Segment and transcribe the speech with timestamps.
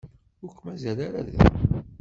[0.43, 1.37] Ur k-mazal ara da.